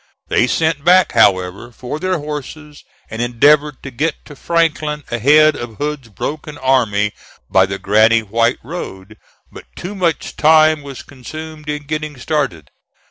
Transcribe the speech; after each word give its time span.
They 0.29 0.47
sent 0.47 0.83
back, 0.83 1.11
however, 1.11 1.71
for 1.71 1.99
their 1.99 2.17
horses, 2.17 2.83
and 3.11 3.21
endeavored 3.21 3.83
to 3.83 3.91
get 3.91 4.15
to 4.25 4.35
Franklin 4.35 5.03
ahead 5.11 5.55
of 5.55 5.75
Hood's 5.77 6.09
broken 6.09 6.57
army 6.57 7.13
by 7.51 7.67
the 7.67 7.77
Granny 7.77 8.23
White 8.23 8.57
Road, 8.63 9.15
but 9.51 9.65
too 9.75 9.93
much 9.93 10.35
time 10.37 10.81
was 10.81 11.03
consumed 11.03 11.69
in 11.69 11.83
getting 11.83 12.17
started. 12.17 12.71